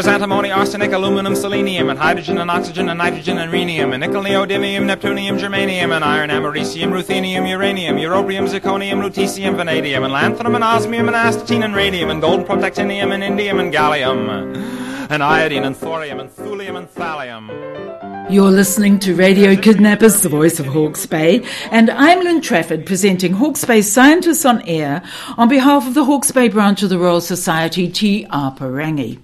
[0.00, 4.22] There's antimony, arsenic, aluminum, selenium, and hydrogen and oxygen and nitrogen and rhenium, and nickel,
[4.22, 10.64] neodymium, neptunium, germanium, and iron, americium, ruthenium, uranium, europium, zirconium, lutetium, vanadium, and lanthanum, and
[10.64, 15.76] osmium, and astatine, and radium, and gold, protactinium, and indium, and gallium, and iodine, and
[15.76, 18.30] thorium, and thulium, and thallium.
[18.30, 23.34] You're listening to Radio Kidnappers, the voice of Hawke's Bay, and I'm Lynne Trafford presenting
[23.34, 25.02] Hawke's Bay Scientists on Air
[25.36, 29.18] on behalf of the Hawke's Bay branch of the Royal Society Te Aparangi.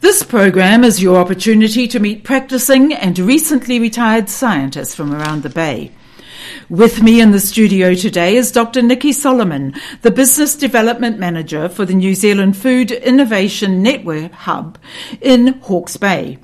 [0.00, 5.48] This program is your opportunity to meet practicing and recently retired scientists from around the
[5.48, 5.90] Bay.
[6.68, 8.80] With me in the studio today is Dr.
[8.80, 14.78] Nicky Solomon, the Business Development Manager for the New Zealand Food Innovation Network Hub
[15.20, 16.38] in Hawke's Bay.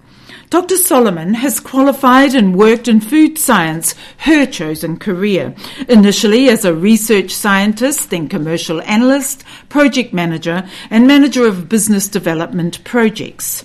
[0.55, 0.77] Dr.
[0.77, 5.53] Solomon has qualified and worked in food science, her chosen career,
[5.89, 12.85] initially as a research scientist, then commercial analyst, project manager, and manager of business development
[12.85, 13.65] projects.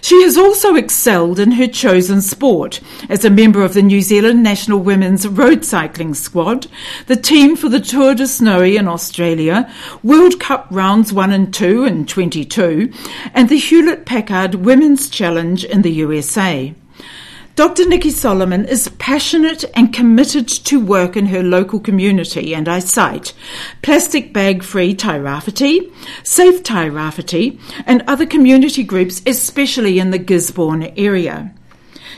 [0.00, 4.42] She has also excelled in her chosen sport as a member of the New Zealand
[4.42, 6.66] National Women's Road Cycling Squad,
[7.06, 11.84] the team for the Tour de Snowy in Australia, World Cup rounds 1 and 2
[11.84, 12.92] in 22,
[13.34, 16.74] and the Hewlett Packard Women's Challenge in the USA.
[17.58, 17.88] Dr.
[17.88, 23.34] Nicky Solomon is passionate and committed to work in her local community, and I cite
[23.82, 25.92] plastic bag free Tairāwhiti,
[26.22, 31.52] Safe Tairāwhiti, and other community groups, especially in the Gisborne area.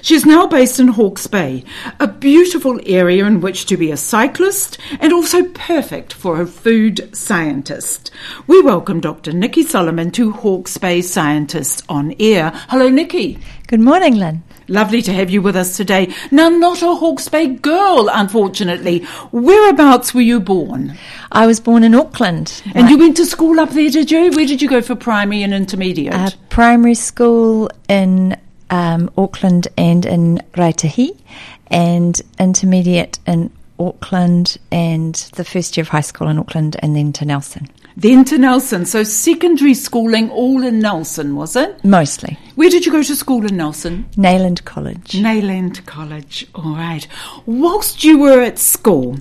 [0.03, 1.65] She is now based in Hawke's Bay,
[1.99, 7.17] a beautiful area in which to be a cyclist and also perfect for a food
[7.17, 8.11] scientist.
[8.47, 9.33] We welcome Dr.
[9.33, 12.53] Nicky Solomon to Hawke's Bay Scientists on Air.
[12.69, 13.39] Hello, Nicky.
[13.69, 14.43] Good morning, Lynne.
[14.71, 16.15] Lovely to have you with us today.
[16.31, 19.01] Now, not a Hawke's Bay girl, unfortunately.
[19.33, 20.97] Whereabouts were you born?
[21.33, 22.63] I was born in Auckland.
[22.73, 24.31] And you went to school up there, did you?
[24.31, 26.15] Where did you go for primary and intermediate?
[26.15, 28.37] Uh, primary school in
[28.71, 31.19] um, Auckland and in Raetihi,
[31.67, 37.13] and intermediate in Auckland, and the first year of high school in Auckland, and then
[37.15, 37.69] to Nelson.
[37.97, 38.87] Then to Nelson.
[38.87, 41.85] So secondary schooling all in Nelson, was it?
[41.85, 42.39] Mostly.
[42.55, 44.09] Where did you go to school in Nelson?
[44.17, 45.15] Nayland College.
[45.15, 46.47] Nayland College.
[46.55, 47.07] All right.
[47.47, 49.19] Whilst you were at school,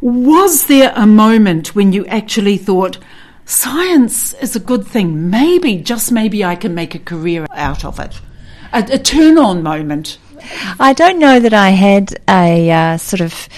[0.00, 2.98] was there a moment when you actually thought,
[3.44, 5.30] science is a good thing?
[5.30, 8.18] Maybe, just maybe, I can make a career out of it?
[8.72, 10.18] A, a turn on moment?
[10.78, 13.48] I don't know that I had a uh, sort of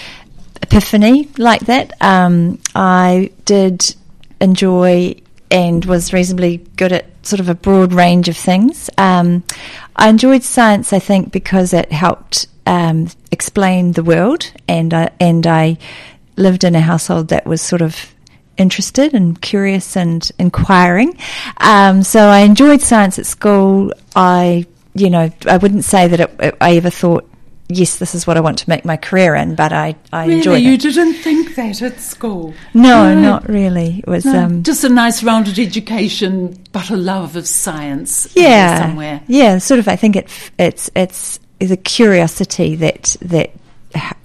[0.63, 1.93] epiphany like that.
[2.01, 3.95] Um, I did
[4.41, 5.15] enjoy
[5.51, 8.89] and was reasonably good at sort of a broad range of things.
[8.97, 9.43] Um,
[9.95, 15.45] I enjoyed science, I think, because it helped um, explain the world, and I, and
[15.45, 15.77] I
[16.37, 18.13] lived in a household that was sort of
[18.57, 21.17] interested and curious and inquiring.
[21.57, 23.93] Um, so I enjoyed science at school.
[24.15, 27.29] I, you know, I wouldn't say that it, it, I ever thought
[27.77, 30.37] yes, this is what I want to make my career in, but I, I really?
[30.37, 30.63] enjoyed it.
[30.63, 32.53] You didn't think that at school?
[32.73, 33.21] No, no.
[33.21, 33.99] not really.
[33.99, 38.33] It was no, um, just a nice rounded education, but a love of science.
[38.35, 39.21] Yeah, somewhere.
[39.27, 39.87] Yeah, sort of.
[39.87, 43.51] I think it, it's it's is a curiosity that that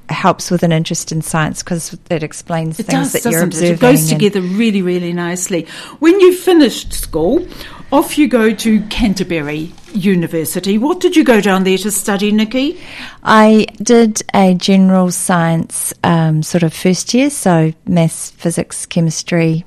[0.08, 3.69] helps with an interest in science because it explains it things does, that you're observing.
[3.69, 5.66] It, it goes together really, really nicely.
[5.98, 7.47] When you finished school,
[7.91, 10.76] off you go to Canterbury University.
[10.78, 12.81] What did you go down there to study, Nicky?
[13.22, 19.65] I did a general science um, sort of first year, so maths, physics, chemistry,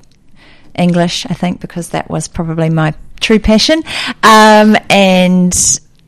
[0.76, 3.82] English, I think, because that was probably my true passion,
[4.22, 5.54] um, and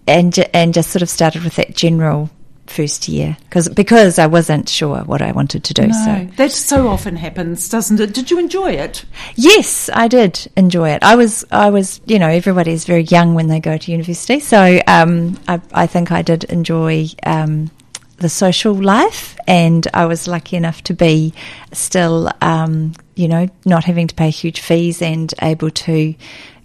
[0.06, 2.30] and and just sort of started with that general
[2.66, 5.86] first year because because I wasn't sure what I wanted to do.
[5.86, 8.14] No, so that so often happens, doesn't it?
[8.14, 9.04] Did you enjoy it?
[9.36, 11.02] Yes, I did enjoy it.
[11.02, 14.40] I was I was you know everybody is very young when they go to university,
[14.40, 17.08] so um, I, I think I did enjoy.
[17.24, 17.70] Um,
[18.18, 21.34] the social life, and I was lucky enough to be
[21.72, 26.14] still, um, you know, not having to pay huge fees and able to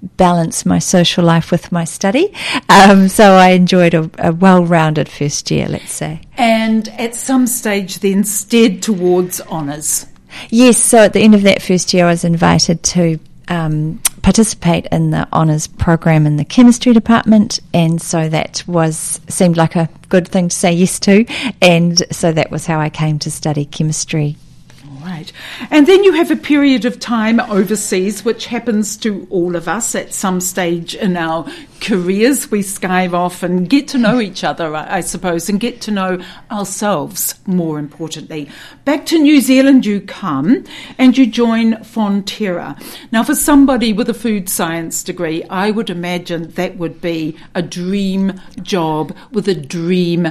[0.01, 2.33] balance my social life with my study.
[2.69, 6.21] Um, so I enjoyed a, a well rounded first year, let's say.
[6.37, 10.05] And at some stage, then steered towards honours.
[10.49, 14.85] Yes, so at the end of that first year, I was invited to um, participate
[14.91, 19.89] in the honours program in the chemistry department, and so that was seemed like a
[20.07, 21.25] good thing to say yes to,
[21.61, 24.37] and so that was how I came to study chemistry
[25.03, 25.31] right.
[25.69, 29.95] And then you have a period of time overseas, which happens to all of us
[29.95, 31.45] at some stage in our
[31.81, 32.51] careers.
[32.51, 36.21] We skive off and get to know each other, I suppose, and get to know
[36.51, 38.49] ourselves more importantly.
[38.85, 40.63] Back to New Zealand you come
[40.97, 42.81] and you join Fonterra.
[43.11, 47.61] Now, for somebody with a food science degree, I would imagine that would be a
[47.61, 50.27] dream job with a dream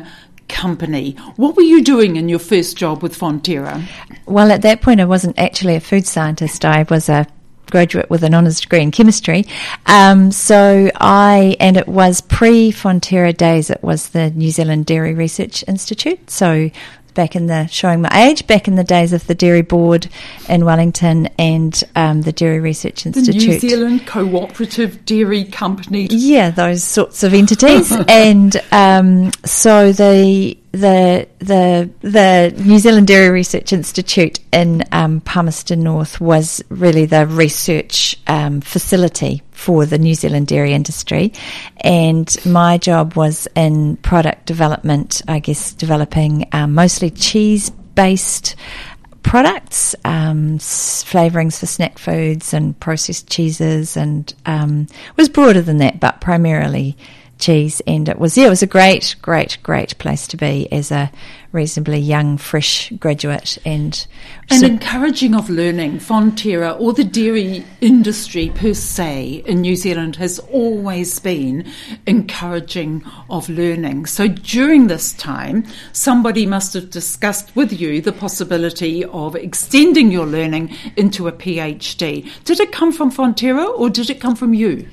[0.49, 1.13] company.
[1.37, 3.87] What were you doing in your first job with Fonterra?
[4.27, 6.65] Well, at that point, I wasn't actually a food scientist.
[6.65, 7.27] I was a
[7.71, 9.45] graduate with an honours degree in chemistry.
[9.87, 15.15] Um, so I, and it was pre Fonterra days, it was the New Zealand Dairy
[15.15, 16.31] Research Institute.
[16.31, 16.71] So
[17.19, 20.07] back in the showing my age, back in the days of the Dairy Board
[20.49, 23.41] in Wellington and um, the Dairy Research Institute.
[23.41, 26.07] The New Zealand Cooperative Dairy Company.
[26.13, 27.91] Yeah, those sorts of entities.
[28.09, 35.83] and um, so the the the the New Zealand Dairy Research Institute in um, Palmerston
[35.83, 41.33] North was really the research um, facility for the New Zealand dairy industry,
[41.79, 45.23] and my job was in product development.
[45.27, 48.55] I guess developing um, mostly cheese based
[49.23, 54.87] products, um, flavorings for snack foods and processed cheeses, and um,
[55.17, 56.97] was broader than that, but primarily
[57.39, 57.81] cheese.
[57.87, 61.11] And it was, yeah, it was a great, great, great place to be as a
[61.53, 63.57] reasonably young, fresh graduate.
[63.65, 64.07] And,
[64.51, 65.99] and so encouraging of learning.
[65.99, 71.71] Fonterra or the dairy industry per se in New Zealand has always been
[72.07, 74.07] encouraging of learning.
[74.07, 80.27] So during this time, somebody must have discussed with you the possibility of extending your
[80.27, 82.29] learning into a PhD.
[82.45, 84.87] Did it come from Fonterra or did it come from you?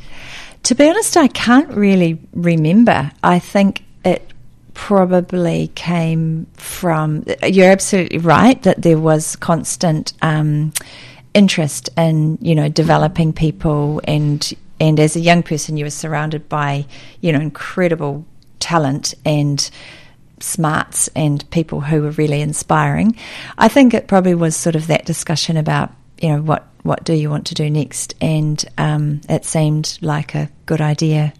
[0.65, 3.11] To be honest, I can't really remember.
[3.21, 4.33] I think it
[4.73, 7.23] probably came from.
[7.43, 10.73] You're absolutely right that there was constant um,
[11.35, 16.49] interest in you know developing people and and as a young person you were surrounded
[16.49, 16.85] by
[17.21, 18.25] you know incredible
[18.59, 19.69] talent and
[20.39, 23.15] smarts and people who were really inspiring.
[23.55, 25.91] I think it probably was sort of that discussion about
[26.21, 28.13] you know what what do you want to do next?
[28.21, 31.33] And um, it seemed like a good idea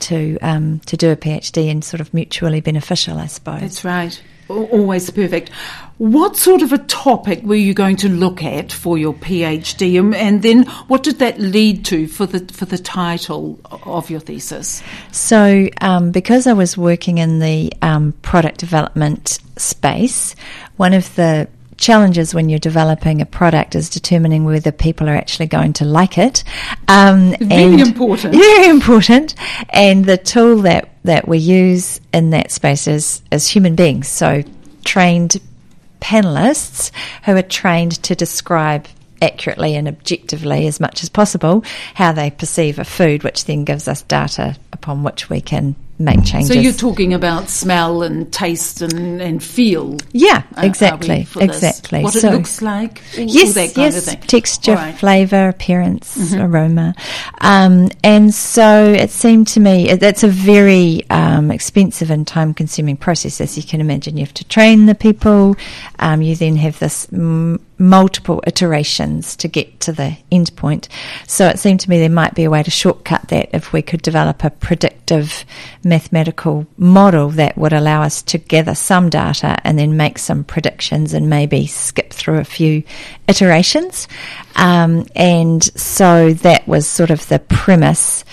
[0.00, 3.60] to um, to do a PhD and sort of mutually beneficial, I suppose.
[3.60, 4.22] That's right.
[4.48, 5.50] Always perfect.
[5.98, 10.42] What sort of a topic were you going to look at for your PhD, and
[10.42, 14.82] then what did that lead to for the for the title of your thesis?
[15.12, 20.34] So, um, because I was working in the um, product development space,
[20.78, 21.48] one of the
[21.80, 26.18] challenges when you're developing a product is determining whether people are actually going to like
[26.18, 26.44] it.
[26.86, 28.34] Um, very important.
[28.40, 29.34] Very important.
[29.70, 34.06] And the tool that, that we use in that space is, is human beings.
[34.06, 34.42] So
[34.84, 35.40] trained
[36.00, 36.92] panelists
[37.24, 38.86] who are trained to describe
[39.22, 41.62] accurately and objectively as much as possible
[41.94, 46.24] how they perceive a food, which then gives us data upon which we can make
[46.24, 46.48] changes.
[46.48, 49.98] So you're talking about smell and taste and, and feel.
[50.12, 52.02] Yeah, exactly, exactly.
[52.02, 53.02] What so, it looks like.
[53.18, 54.16] All, yes, all yes.
[54.26, 54.94] Texture, right.
[54.94, 56.40] flavour, appearance, mm-hmm.
[56.40, 56.94] aroma,
[57.40, 63.40] um, and so it seemed to me that's a very um, expensive and time-consuming process,
[63.40, 64.16] as you can imagine.
[64.16, 65.56] You have to train the people.
[65.98, 67.06] Um, you then have this.
[67.12, 70.88] M- multiple iterations to get to the end point.
[71.26, 73.82] So it seemed to me there might be a way to shortcut that if we
[73.82, 75.44] could develop a predictive
[75.82, 81.14] mathematical model that would allow us to gather some data and then make some predictions
[81.14, 82.82] and maybe skip through a few
[83.26, 84.06] iterations.
[84.56, 88.24] Um, and so that was sort of the premise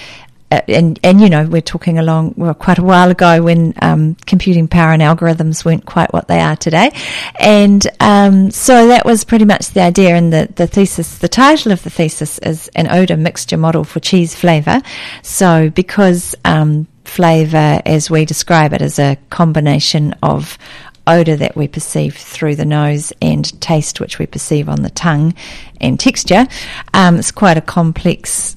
[0.49, 4.67] and and you know we're talking along well quite a while ago when um, computing
[4.67, 6.91] power and algorithms weren't quite what they are today,
[7.39, 10.15] and um, so that was pretty much the idea.
[10.15, 13.99] And the the thesis, the title of the thesis is an odor mixture model for
[13.99, 14.81] cheese flavor.
[15.21, 20.57] So because um, flavor, as we describe it, is a combination of
[21.07, 25.33] odor that we perceive through the nose and taste which we perceive on the tongue
[25.79, 26.45] and texture.
[26.93, 28.55] Um, it's quite a complex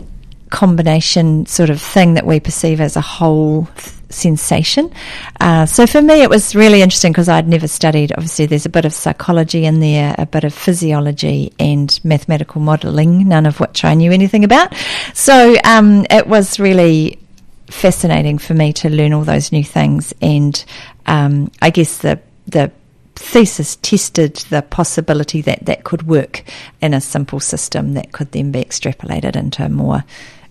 [0.51, 3.69] combination sort of thing that we perceive as a whole
[4.11, 4.93] sensation.
[5.41, 8.13] Uh, so for me, it was really interesting because I'd never studied.
[8.13, 13.29] Obviously, there's a bit of psychology in there, a bit of physiology, and mathematical modelling,
[13.29, 14.75] none of which I knew anything about.
[15.15, 17.19] So um, it was really
[17.67, 20.63] fascinating for me to learn all those new things, and
[21.07, 22.73] um, I guess the the
[23.15, 26.43] thesis tested the possibility that that could work
[26.81, 30.03] in a simple system that could then be extrapolated into more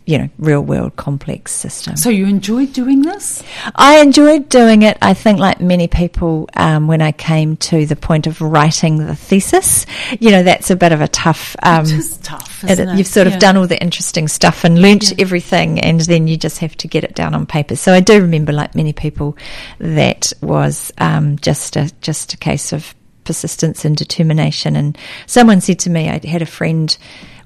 [0.09, 1.95] you know, real world complex system.
[1.95, 3.43] So you enjoyed doing this?
[3.75, 4.97] I enjoyed doing it.
[5.03, 9.15] I think, like many people, um, when I came to the point of writing the
[9.15, 9.85] thesis,
[10.19, 11.55] you know, that's a bit of a tough.
[11.61, 12.97] Um, it is tough, isn't it?
[12.97, 13.33] You've sort Yeah.
[13.35, 15.17] of done all the interesting stuff and learnt Yeah.
[15.19, 17.75] everything, and then you just have to get it down on paper.
[17.75, 19.37] So I do remember, like many people,
[19.77, 24.75] that was um, just a just a case of persistence and determination.
[24.75, 24.97] And
[25.27, 26.97] someone said to me, I had a friend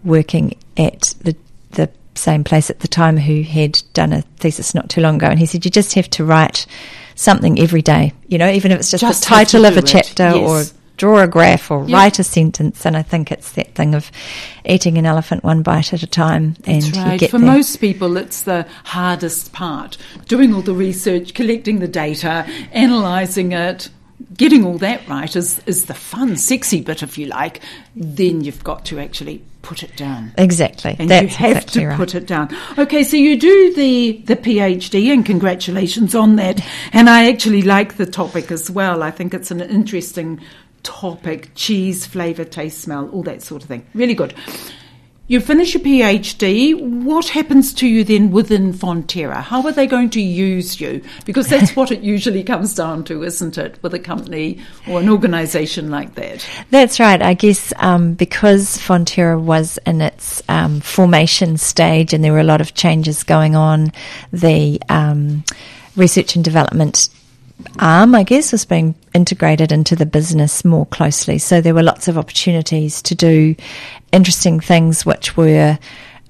[0.05, 1.35] working at the
[1.71, 5.27] the same place at the time who had done a thesis not too long ago,
[5.27, 6.65] and he said, "You just have to write
[7.15, 8.13] something every day.
[8.27, 10.63] You know, even if it's just, Just the title of a it, chapter or."
[10.95, 14.11] Draw a graph or write a sentence, and I think it's that thing of
[14.63, 17.19] eating an elephant one bite at a time, and right.
[17.19, 17.47] get For there.
[17.47, 19.97] most people, it's the hardest part.
[20.27, 23.89] Doing all the research, collecting the data, analysing it,
[24.37, 27.61] getting all that right is, is the fun, sexy bit, if you like.
[27.95, 29.41] Then you've got to actually
[29.73, 30.31] put it down.
[30.37, 30.95] exactly.
[30.99, 31.97] And That's you have exactly to right.
[31.97, 32.55] put it down.
[32.77, 36.63] Okay, so you do the, the PhD, and congratulations on that.
[36.91, 39.01] And I actually like the topic as well.
[39.01, 40.39] I think it's an interesting
[40.83, 43.85] topic cheese, flavour, taste, smell, all that sort of thing.
[43.93, 44.35] Really good.
[45.25, 46.77] You finish your PhD.
[47.03, 49.41] What happens to you then within Fonterra?
[49.41, 51.01] How are they going to use you?
[51.23, 55.07] Because that's what it usually comes down to, isn't it, with a company or an
[55.07, 56.45] organisation like that?
[56.71, 57.21] That's right.
[57.21, 62.43] I guess um, because Fonterra was in its um, formation stage and there were a
[62.43, 63.93] lot of changes going on,
[64.33, 65.45] the um,
[65.95, 67.07] research and development
[67.79, 71.37] arm, I guess, was being integrated into the business more closely.
[71.37, 73.55] So there were lots of opportunities to do
[74.11, 75.77] interesting things which were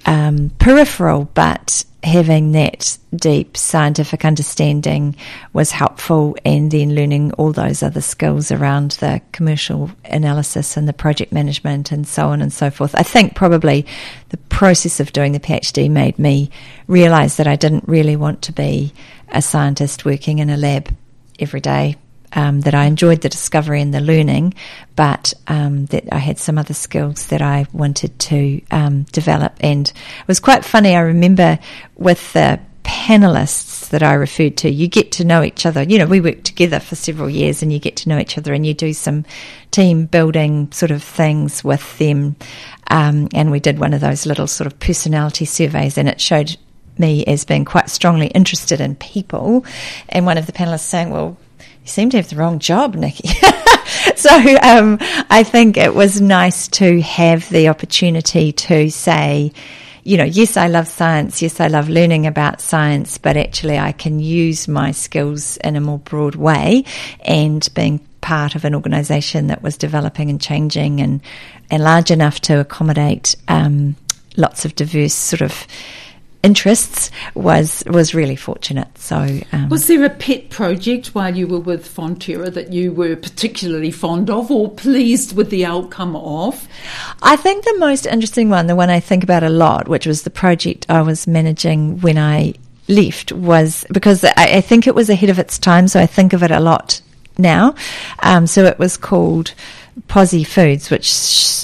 [0.06, 5.15] um, peripheral, but having that deep scientific understanding
[5.53, 10.94] was helpful, and then learning all those other skills around the commercial analysis and the
[10.94, 12.94] project management and so on and so forth.
[12.96, 13.86] I think probably
[14.30, 16.50] the process of doing the PhD made me
[16.88, 18.94] realize that I didn't really want to be
[19.30, 20.94] a scientist working in a lab
[21.43, 21.97] every day.
[22.35, 24.55] Um, that I enjoyed the discovery and the learning,
[24.95, 29.53] but um, that I had some other skills that I wanted to um, develop.
[29.59, 30.95] And it was quite funny.
[30.95, 31.59] I remember
[31.95, 35.83] with the panelists that I referred to, you get to know each other.
[35.83, 38.53] You know, we worked together for several years and you get to know each other
[38.53, 39.25] and you do some
[39.71, 42.35] team building sort of things with them.
[42.88, 46.57] Um, and we did one of those little sort of personality surveys and it showed
[46.97, 49.65] me as being quite strongly interested in people.
[50.09, 53.27] And one of the panelists saying, well, you seem to have the wrong job, Nicky.
[54.15, 54.29] so
[54.62, 54.97] um,
[55.29, 59.51] I think it was nice to have the opportunity to say,
[60.03, 61.41] you know, yes, I love science.
[61.41, 65.81] Yes, I love learning about science, but actually I can use my skills in a
[65.81, 66.83] more broad way
[67.21, 71.21] and being part of an organisation that was developing and changing and,
[71.69, 73.95] and large enough to accommodate um,
[74.38, 75.67] lots of diverse sort of
[76.43, 78.97] interests was was really fortunate.
[78.97, 83.15] So um, Was there a pet project while you were with Fonterra that you were
[83.15, 86.67] particularly fond of or pleased with the outcome of?
[87.21, 90.23] I think the most interesting one, the one I think about a lot, which was
[90.23, 92.55] the project I was managing when I
[92.89, 96.33] left, was because I, I think it was ahead of its time, so I think
[96.33, 97.01] of it a lot
[97.38, 97.73] now.
[98.19, 99.53] Um, so it was called
[100.07, 101.09] POSI Foods, which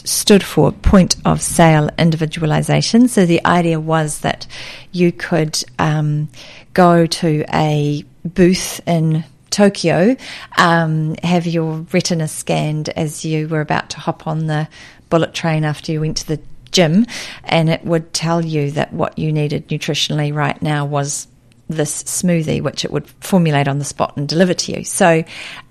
[0.08, 3.08] stood for Point of Sale Individualization.
[3.08, 4.48] So the idea was that
[4.92, 6.30] you could um,
[6.74, 10.16] go to a booth in Tokyo,
[10.58, 14.68] um, have your retina scanned as you were about to hop on the
[15.10, 16.40] bullet train after you went to the
[16.72, 17.06] gym,
[17.44, 21.28] and it would tell you that what you needed nutritionally right now was
[21.68, 24.84] this smoothie, which it would formulate on the spot and deliver to you.
[24.84, 25.24] So,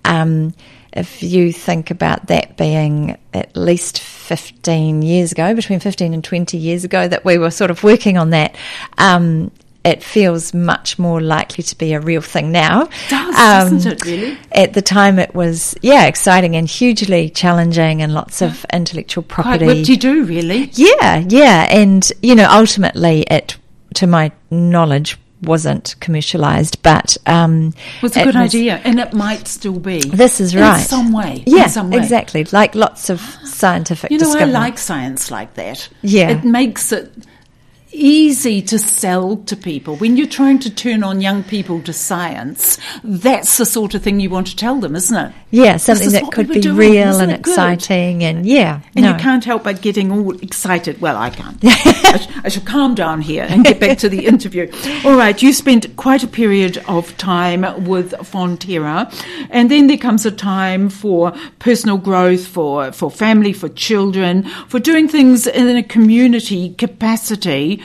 [0.04, 0.54] um,
[0.92, 6.56] if you think about that being at least 15 years ago, between 15 and 20
[6.56, 8.56] years ago, that we were sort of working on that,
[8.96, 9.50] um,
[9.84, 12.82] it feels much more likely to be a real thing now.
[12.82, 14.38] It does, doesn't it, really?
[14.52, 19.44] At the time, it was, yeah, exciting and hugely challenging and lots of intellectual Quite
[19.44, 19.66] property.
[19.66, 20.70] what do you do, really?
[20.74, 23.56] Yeah, yeah, and you know, ultimately, it,
[23.94, 29.46] to my knowledge, wasn't commercialised, but um, was a it good idea, and it might
[29.46, 30.00] still be.
[30.00, 31.42] This is right, in some way.
[31.46, 31.98] Yeah, in some way.
[31.98, 32.44] exactly.
[32.44, 34.10] Like lots of scientific.
[34.10, 34.34] You know.
[34.38, 35.88] I like science like that.
[36.02, 36.30] Yeah.
[36.30, 37.12] It makes it
[37.98, 39.96] easy to sell to people.
[39.96, 44.20] When you're trying to turn on young people to science, that's the sort of thing
[44.20, 45.32] you want to tell them, isn't it?
[45.50, 47.40] Yeah, something that could be doing, real and good?
[47.40, 49.12] exciting, and yeah, And no.
[49.12, 51.00] you can't help but getting all excited.
[51.00, 51.56] Well, I can't.
[51.64, 54.70] I, sh- I shall calm down here and get back to the interview.
[55.04, 59.12] All right, you spent quite a period of time with Fonterra,
[59.50, 64.78] and then there comes a time for personal growth, for, for family, for children, for
[64.78, 67.82] doing things in a community capacity.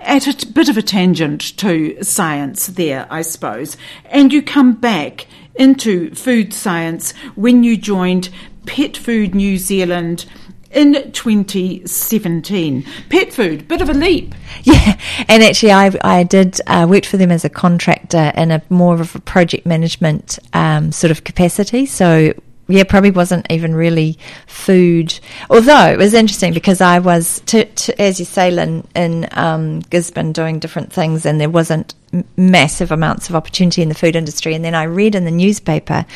[0.00, 3.76] At a bit of a tangent to science there, I suppose.
[4.06, 8.30] And you come back into food science when you joined
[8.66, 10.26] Pet Food New Zealand
[10.70, 12.86] in 2017.
[13.10, 14.34] Pet food, bit of a leap.
[14.64, 14.96] Yeah,
[15.28, 19.00] and actually, I I did uh, worked for them as a contractor in a more
[19.00, 21.84] of a project management um, sort of capacity.
[21.84, 22.32] So
[22.68, 25.18] yeah, probably wasn't even really food.
[25.50, 29.80] Although it was interesting because I was, to, to, as you say, Lynne, in um,
[29.80, 31.94] Gisborne doing different things, and there wasn't
[32.36, 34.54] massive amounts of opportunity in the food industry.
[34.54, 36.06] And then I read in the newspaper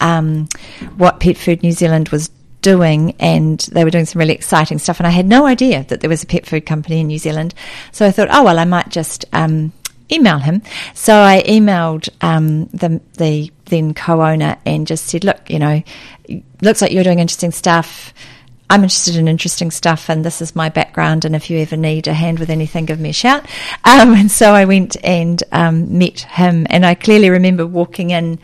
[0.00, 0.48] um,
[0.96, 2.30] what Pet Food New Zealand was
[2.62, 6.00] doing and they were doing some really exciting stuff and I had no idea that
[6.00, 7.54] there was a pet food company in New Zealand
[7.90, 9.72] so I thought oh well I might just um,
[10.12, 10.62] email him
[10.94, 15.82] so I emailed um, the, the then co-owner and just said look you know
[16.60, 18.14] looks like you're doing interesting stuff
[18.72, 21.26] I'm interested in interesting stuff, and this is my background.
[21.26, 23.46] And if you ever need a hand with anything, give me a shout.
[23.84, 28.38] Um, and so I went and um, met him, and I clearly remember walking in.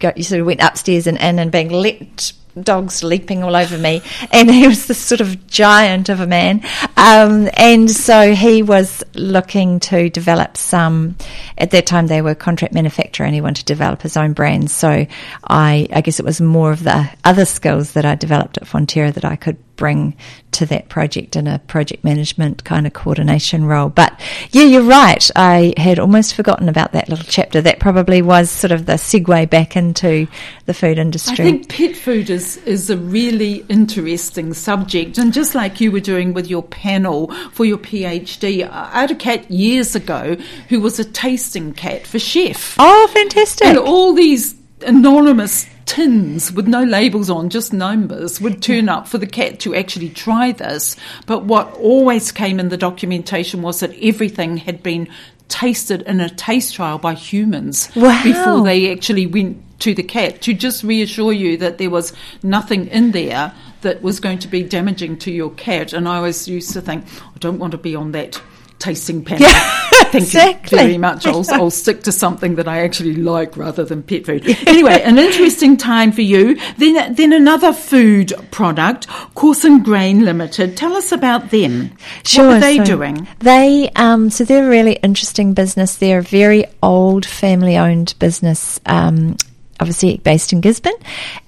[0.00, 3.76] Go, you sort of went upstairs and in, and being let dogs leaping all over
[3.76, 4.02] me,
[4.32, 6.62] and he was this sort of giant of a man.
[6.96, 11.16] Um, and so he was looking to develop some.
[11.58, 14.72] At that time, they were contract manufacturer, and he wanted to develop his own brands.
[14.72, 15.06] So
[15.44, 19.12] I, I guess it was more of the other skills that I developed at Fonterra
[19.14, 20.14] that I could bring
[20.52, 23.88] to that project in a project management kind of coordination role.
[23.88, 24.20] But
[24.50, 25.28] yeah, you're right.
[25.34, 27.62] I had almost forgotten about that little chapter.
[27.62, 30.28] That probably was sort of the segue back into
[30.66, 31.46] the food industry.
[31.46, 35.16] I think pet food is, is a really interesting subject.
[35.16, 39.14] And just like you were doing with your panel for your PhD, I had a
[39.14, 40.36] cat years ago
[40.68, 42.76] who was a tasting cat for chef.
[42.78, 43.66] Oh, fantastic.
[43.66, 49.18] And all these anonymous tins with no labels on, just numbers, would turn up for
[49.18, 50.96] the cat to actually try this.
[51.26, 55.08] But what always came in the documentation was that everything had been
[55.48, 58.22] tasted in a taste trial by humans wow.
[58.22, 62.86] before they actually went to the cat to just reassure you that there was nothing
[62.88, 65.92] in there that was going to be damaging to your cat.
[65.92, 68.40] And I always used to think, I don't want to be on that
[68.80, 69.46] tasting panel.
[69.46, 69.76] Yeah.
[70.10, 70.78] Thank exactly.
[70.78, 71.26] you very much.
[71.26, 74.44] I'll, I'll, stick to something that I actually like rather than pet food.
[74.66, 76.58] Anyway, an interesting time for you.
[76.78, 80.76] Then, then another food product, Corson Grain Limited.
[80.76, 81.92] Tell us about them.
[82.24, 82.48] Sure.
[82.48, 83.28] What are they so doing?
[83.38, 85.96] They, um, so they're a really interesting business.
[85.96, 88.80] They're a very old family-owned business.
[88.86, 89.36] Um,
[89.80, 90.94] obviously based in Gisborne,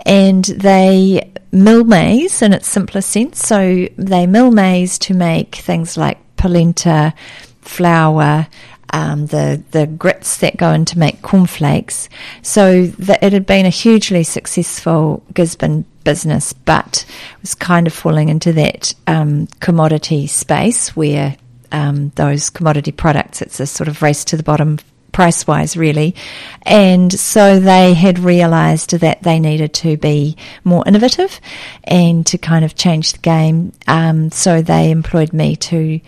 [0.07, 3.47] and they mill maize in its simplest sense.
[3.47, 7.15] So they mill maize to make things like polenta,
[7.61, 8.49] flour,
[8.91, 12.09] um, the the grits that go in to make cornflakes.
[12.43, 17.07] So that it had been a hugely successful Gisborne business, but
[17.41, 21.37] was kind of falling into that um, commodity space where
[21.71, 24.79] um, those commodity products, it's a sort of race to the bottom
[25.13, 26.15] price wise, really.
[26.63, 31.41] And so they had realised that they needed to be more innovative
[31.85, 33.73] and to kind of change the game.
[33.87, 36.01] Um, so they employed me to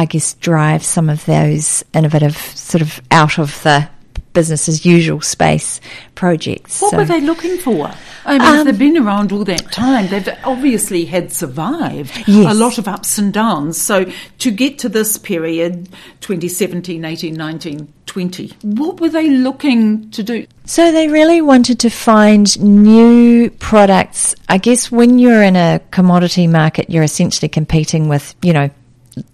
[0.00, 3.86] I guess, drive some of those innovative, sort of out of the
[4.32, 5.78] business as usual space
[6.14, 6.80] projects.
[6.80, 7.92] What so, were they looking for?
[8.24, 10.08] I mean, um, they've been around all that time.
[10.08, 12.50] They've obviously had survived yes.
[12.50, 13.78] a lot of ups and downs.
[13.78, 20.22] So to get to this period, 2017, 18, 19, 20, what were they looking to
[20.22, 20.46] do?
[20.64, 24.34] So they really wanted to find new products.
[24.48, 28.70] I guess when you're in a commodity market, you're essentially competing with, you know,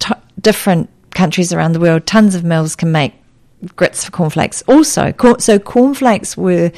[0.01, 3.15] t- different countries around the world, tons of mills can make
[3.75, 4.63] grits for cornflakes.
[4.63, 6.71] Also, so cornflakes were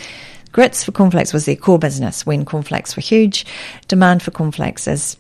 [0.53, 3.45] grits for cornflakes was their core business when cornflakes were huge.
[3.87, 5.17] Demand for cornflakes is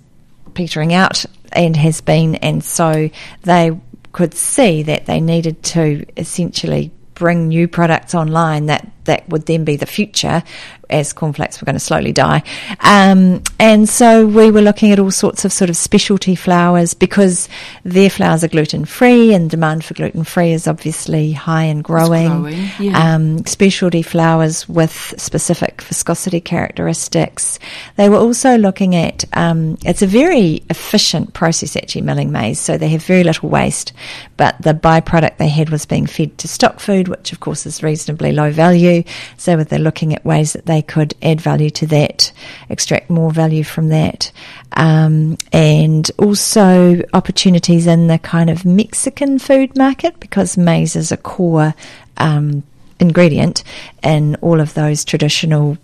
[0.54, 3.10] petering out and has been, and so
[3.42, 3.78] they
[4.12, 9.64] could see that they needed to essentially bring new products online that that would then
[9.64, 10.42] be the future
[10.90, 12.42] as cornflakes were going to slowly die.
[12.80, 17.48] Um, and so we were looking at all sorts of sort of specialty flours because
[17.84, 22.28] their flours are gluten free and demand for gluten free is obviously high and growing.
[22.28, 23.14] growing yeah.
[23.14, 27.58] um, specialty flours with specific viscosity characteristics.
[27.96, 32.78] They were also looking at, um, it's a very efficient process actually milling maize, so
[32.78, 33.92] they have very little waste,
[34.36, 37.82] but the byproduct they had was being fed to stock food, which of course is
[37.82, 38.97] reasonably low value.
[39.36, 42.32] So they're looking at ways that they could add value to that,
[42.68, 44.32] extract more value from that,
[44.72, 51.16] um, and also opportunities in the kind of Mexican food market because maize is a
[51.16, 51.74] core
[52.16, 52.62] um,
[53.00, 53.62] ingredient
[54.02, 55.78] in all of those traditional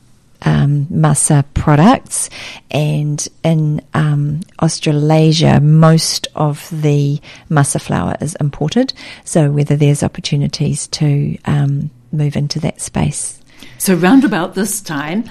[0.44, 2.28] um, masa products,
[2.70, 8.92] and in um, Australasia, most of the masa flour is imported.
[9.24, 13.40] So whether there's opportunities to um, move into that space.
[13.78, 15.24] So round about this time,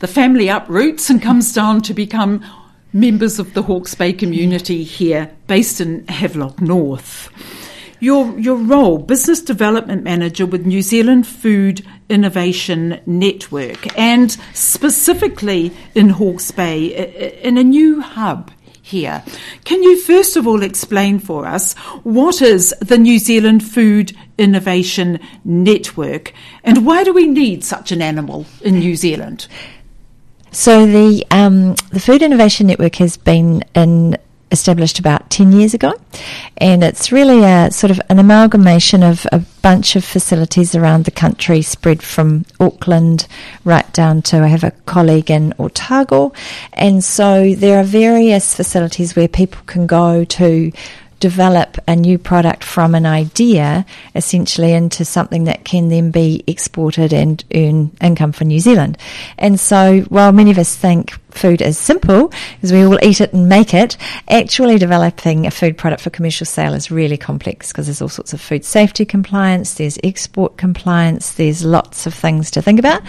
[0.00, 2.44] the family uproots and comes down to become
[2.92, 7.30] members of the Hawke's Bay community here, based in Havelock North.
[8.00, 16.10] Your, your role, Business Development Manager with New Zealand Food Innovation Network, and specifically in
[16.10, 18.50] Hawke's Bay, in a new hub
[18.86, 19.24] here.
[19.64, 25.18] Can you first of all explain for us what is the New Zealand Food Innovation
[25.44, 29.48] Network and why do we need such an animal in New Zealand?
[30.52, 34.16] So the um, the Food Innovation Network has been in
[34.50, 35.92] established about 10 years ago.
[36.56, 41.10] And it's really a sort of an amalgamation of a bunch of facilities around the
[41.10, 43.26] country, spread from Auckland
[43.64, 46.32] right down to I have a colleague in Otago.
[46.72, 50.72] And so there are various facilities where people can go to
[51.20, 57.12] develop a new product from an idea essentially into something that can then be exported
[57.12, 58.98] and earn income for New Zealand.
[59.38, 63.32] And so while many of us think food is simple, because we all eat it
[63.32, 63.96] and make it,
[64.28, 68.32] actually developing a food product for commercial sale is really complex because there's all sorts
[68.32, 73.02] of food safety compliance, there's export compliance, there's lots of things to think about,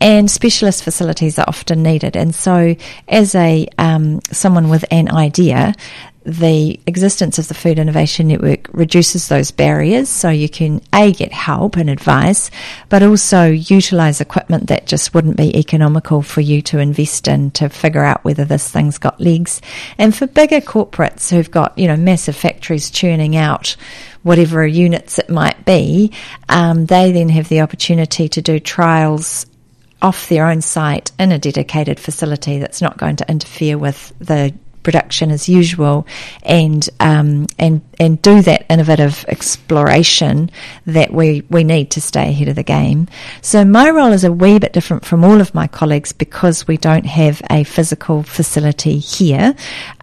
[0.00, 2.16] and specialist facilities are often needed.
[2.16, 2.76] And so
[3.08, 5.74] as a um, someone with an idea,
[6.24, 11.32] the existence of the Food Innovation Network reduces those barriers so you can A, get
[11.32, 12.50] help and advice,
[12.90, 17.70] but also utilise equipment that just wouldn't be economical for you to invest in to
[17.70, 19.62] figure out whether this thing's got legs.
[19.96, 23.74] And for bigger corporates who've got, you know, massive factories churning out
[24.22, 26.12] whatever units it might be,
[26.50, 29.46] um, they then have the opportunity to do trials
[30.02, 34.52] off their own site in a dedicated facility that's not going to interfere with the
[34.90, 36.04] production as usual
[36.42, 40.50] and um, and and do that innovative exploration
[40.86, 43.06] that we, we need to stay ahead of the game.
[43.42, 46.78] So my role is a wee bit different from all of my colleagues because we
[46.78, 49.54] don't have a physical facility here.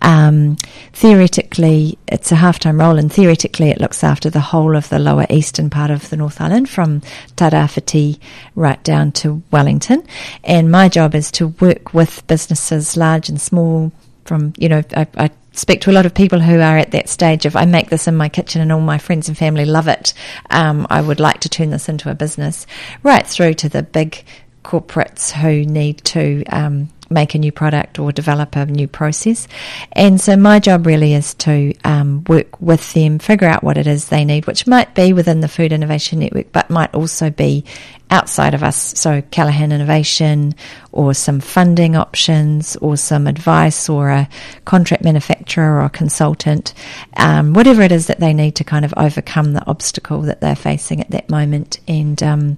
[0.04, 0.58] Um,
[0.94, 5.26] theoretically, it's a half-time role and theoretically it looks after the whole of the lower
[5.32, 7.02] eastern part of the North Island from
[7.36, 8.20] Tairāwhiti
[8.56, 10.04] right down to Wellington.
[10.44, 13.92] And my job is to work with businesses, large and small,
[14.28, 17.10] from, you know, I, I speak to a lot of people who are at that
[17.10, 19.88] stage of I make this in my kitchen and all my friends and family love
[19.88, 20.14] it.
[20.50, 22.68] Um, I would like to turn this into a business,
[23.04, 24.24] right through to the big
[24.64, 29.48] corporates who need to um, make a new product or develop a new process.
[29.92, 33.88] And so my job really is to um, work with them, figure out what it
[33.88, 37.64] is they need, which might be within the Food Innovation Network, but might also be
[38.10, 38.98] outside of us.
[38.98, 40.56] So Callaghan Innovation
[40.92, 44.30] or some funding options or some advice or a
[44.66, 46.74] contract manufacturer or a consultant,
[47.18, 50.56] um, whatever it is that they need to kind of overcome the obstacle that they're
[50.56, 52.58] facing at that moment and um,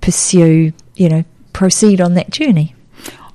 [0.00, 2.74] pursue, you know, proceed on that journey.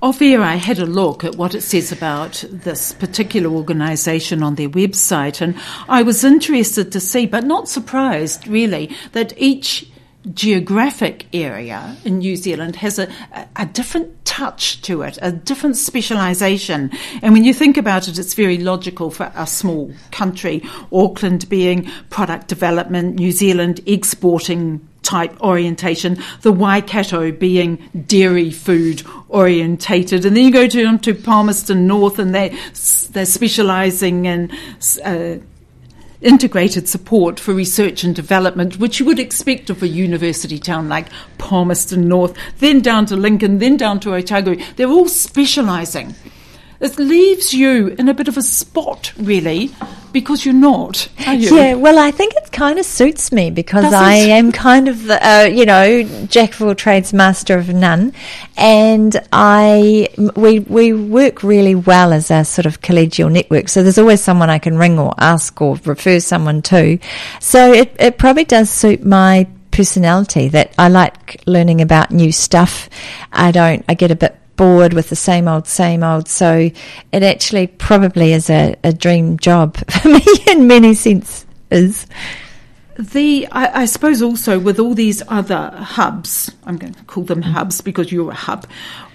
[0.03, 4.55] Off air, I had a look at what it says about this particular organisation on
[4.55, 5.55] their website, and
[5.87, 9.89] I was interested to see, but not surprised really, that each
[10.33, 13.07] geographic area in New Zealand has a,
[13.55, 16.91] a, different touch to it, a different specialisation.
[17.21, 21.89] And when you think about it, it's very logical for a small country, Auckland being
[22.09, 30.43] product development, New Zealand exporting type orientation, the Waikato being dairy food orientated, and then
[30.45, 32.57] you go to to Palmerston North, and they
[33.11, 34.51] they're specialising in.
[35.03, 35.37] Uh,
[36.21, 41.07] integrated support for research and development, which you would expect of a university town like
[41.37, 44.55] Palmerston North, then down to Lincoln, then down to Otago.
[44.77, 46.15] They're all specialising.
[46.83, 49.71] It leaves you in a bit of a spot, really,
[50.11, 51.07] because you're not.
[51.17, 51.55] You?
[51.55, 55.25] Yeah, well, I think it kind of suits me because I am kind of the,
[55.25, 58.11] uh, you know, jack of all trades, master of none,
[58.57, 63.69] and I we we work really well as a sort of collegial network.
[63.69, 66.99] So there's always someone I can ring or ask or refer someone to.
[67.39, 72.89] So it it probably does suit my personality that I like learning about new stuff.
[73.31, 73.85] I don't.
[73.87, 76.27] I get a bit bored with the same old, same old.
[76.27, 76.69] So
[77.11, 82.07] it actually probably is a, a dream job for me in many senses.
[82.97, 87.41] The I, I, suppose also with all these other hubs, I'm going to call them
[87.41, 88.67] hubs because you're a hub.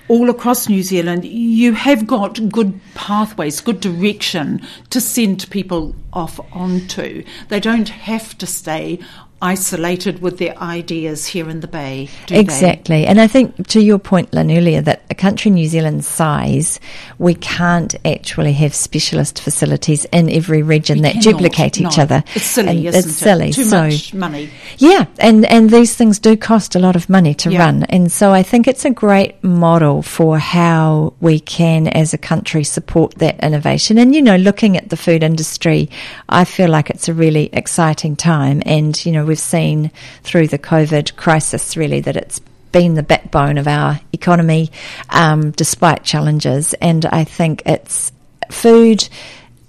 [0.09, 6.40] All across New Zealand, you have got good pathways, good direction to send people off
[6.53, 7.22] onto.
[7.51, 8.98] They don't have to stay
[9.40, 12.09] isolated with their ideas here in the Bay.
[12.31, 13.03] exactly.
[13.03, 13.07] They?
[13.07, 16.81] And I think to your point, Lynne, earlier, that a country New Zealand's size,
[17.18, 22.24] we can't actually have specialist facilities in every region we that cannot, duplicate each other.
[22.35, 23.53] It's silly, and isn't it's it?
[23.55, 24.51] Too so, much money.
[24.79, 27.61] Yeah, and, and these things do cost a lot of money to Yeah.
[27.66, 27.85] run.
[27.85, 32.64] And so I think it's a great model for how we can, as a country,
[32.64, 33.98] support that innovation.
[33.98, 35.90] And, you know, looking at the food industry,
[36.29, 38.62] I feel like it's a really exciting time.
[38.66, 39.90] And, you know, we've seen
[40.22, 42.40] through the COVID crisis really that it's
[42.72, 44.70] been the backbone of our economy,
[45.10, 46.74] um, despite challenges.
[46.74, 48.12] And I think it's
[48.50, 49.08] food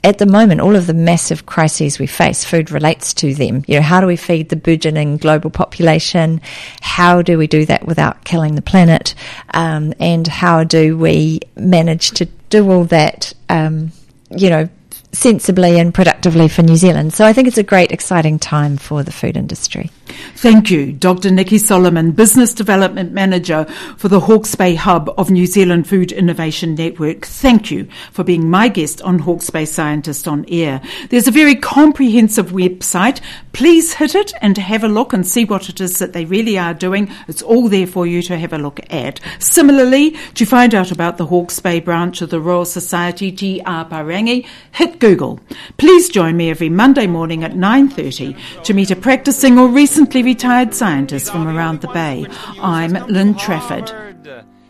[0.03, 3.65] at the moment, all of the massive crises we face, food relates to them.
[3.67, 6.41] You know, how do we feed the burgeoning global population?
[6.79, 9.13] How do we do that without killing the planet?
[9.53, 13.91] Um, and how do we manage to do all that, um,
[14.29, 14.69] you know,
[15.11, 17.13] sensibly and productively for New Zealand?
[17.13, 19.89] So I think it's a great, exciting time for the food industry.
[20.35, 21.31] Thank you, Dr.
[21.31, 23.65] Nicky Solomon, Business Development Manager
[23.97, 27.25] for the Hawke's Bay Hub of New Zealand Food Innovation Network.
[27.25, 30.81] Thank you for being my guest on Hawke's Bay Scientist on Air.
[31.09, 33.21] There's a very comprehensive website.
[33.53, 36.57] Please hit it and have a look and see what it is that they really
[36.57, 37.11] are doing.
[37.27, 39.19] It's all there for you to have a look at.
[39.39, 44.47] Similarly, to find out about the Hawke's Bay branch of the Royal Society Te Aparangi,
[44.71, 45.39] hit Google.
[45.77, 50.73] Please join me every Monday morning at 9.30 to meet a practicing or recently retired
[50.73, 52.25] scientist from around the Bay.
[52.61, 53.89] I'm Lynne Trafford.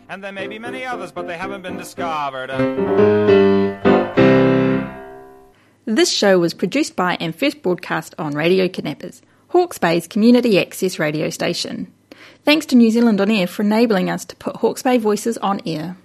[0.08, 2.50] And there may be many others, but they haven't been discovered.
[5.86, 10.98] This show was produced by and first broadcast on Radio Kidnappers, Hawke's Bay's community access
[10.98, 11.92] radio station.
[12.44, 15.60] Thanks to New Zealand On Air for enabling us to put Hawke's Bay voices on
[15.66, 15.96] air.